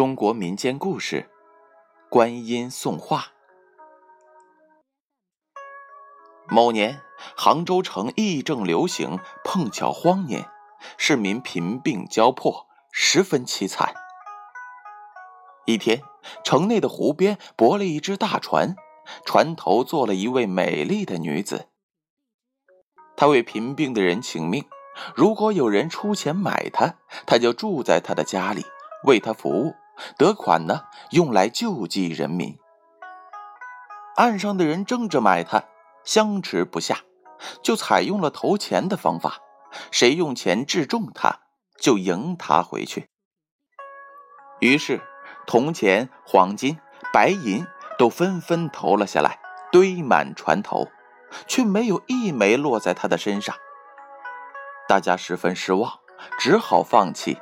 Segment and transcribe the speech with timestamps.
[0.00, 1.28] 中国民间故事
[2.08, 3.18] 《观音送画》。
[6.48, 7.02] 某年，
[7.36, 10.48] 杭州城疫症流行，碰巧荒年，
[10.96, 13.92] 市民贫病交迫，十分凄惨。
[15.66, 16.00] 一天，
[16.42, 18.74] 城内的湖边泊了一只大船，
[19.26, 21.68] 船头坐了一位美丽的女子。
[23.18, 24.64] 她为贫病的人请命，
[25.14, 26.94] 如果有人出钱买她，
[27.26, 28.64] 她就住在她的家里，
[29.04, 29.74] 为他服务。
[30.16, 32.58] 得款呢，用来救济人民。
[34.16, 35.64] 岸上的人争着买它，
[36.04, 36.98] 相持不下，
[37.62, 39.38] 就采用了投钱的方法，
[39.90, 41.40] 谁用钱掷中它，
[41.78, 43.08] 就赢他回去。
[44.58, 45.00] 于是，
[45.46, 46.78] 铜钱、黄金、
[47.12, 49.38] 白银都纷纷投了下来，
[49.72, 50.88] 堆满船头，
[51.46, 53.56] 却没有一枚落在他的身上。
[54.86, 56.00] 大家十分失望，
[56.38, 57.38] 只好放弃。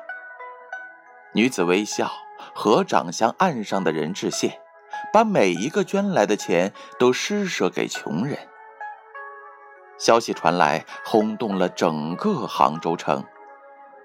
[1.32, 2.27] 女子微笑。
[2.60, 4.60] 合掌向岸上的人致谢，
[5.12, 8.36] 把每一个捐来的钱都施舍给穷人。
[9.96, 13.24] 消息传来，轰动了整个杭州城。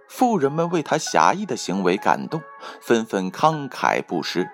[0.08, 2.44] 富人们为他侠义的行为感动，
[2.80, 4.48] 纷纷慷慨布施。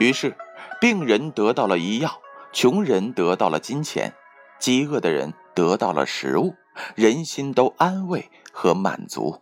[0.00, 0.36] 于是，
[0.80, 2.20] 病人得到了医药，
[2.52, 4.12] 穷人得到了金钱，
[4.58, 6.56] 饥饿的人得到了食物，
[6.96, 9.40] 人心都安慰和满足。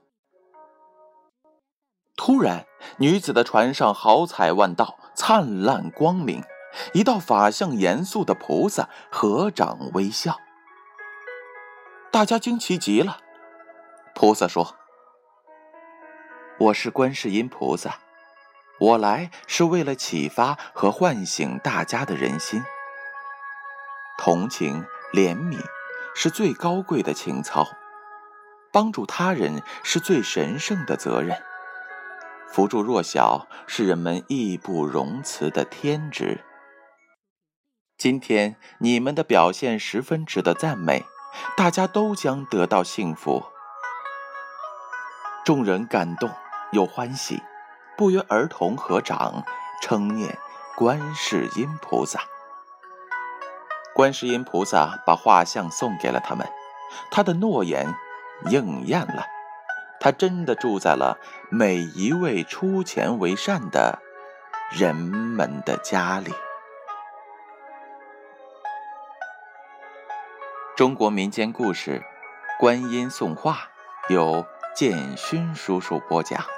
[2.29, 2.67] 突然，
[2.99, 6.45] 女子的船上好彩万道，灿烂光明。
[6.93, 10.39] 一道法相严肃的菩萨合掌微笑，
[12.13, 13.21] 大家惊奇极了。
[14.15, 14.77] 菩萨说
[16.61, 17.97] ：“我是观世音菩萨，
[18.79, 22.63] 我来是为了启发和唤醒大家的人心。
[24.19, 24.85] 同情、
[25.15, 25.59] 怜悯
[26.15, 27.67] 是最高贵的情操，
[28.71, 31.43] 帮助他人是最神圣的责任。”
[32.51, 36.45] 扶助弱小是人们义不容辞的天职。
[37.97, 41.05] 今天你们的表现十分值得赞美，
[41.57, 43.45] 大家都将得到幸福。
[45.45, 46.31] 众人感动
[46.73, 47.43] 又欢喜，
[47.97, 49.45] 不约而同合掌
[49.83, 50.39] 称念
[50.77, 52.21] 观世音菩萨。
[53.95, 56.47] 观世音菩萨把画像送给了他们，
[57.11, 57.95] 他的诺言
[58.51, 59.25] 应验了。
[60.01, 61.19] 他真的住在了
[61.51, 63.99] 每一位出钱为善的
[64.71, 66.33] 人们的家里。
[70.77, 72.03] 中国民间故事
[72.61, 73.69] 《观音送画》
[74.15, 76.58] 由建勋叔叔播讲。